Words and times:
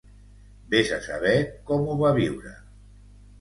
Ves 0.73 0.93
a 0.95 0.97
saber 1.07 1.33
com 1.67 1.85
ho 1.93 1.99
va 2.01 2.15
viure. 2.17 2.55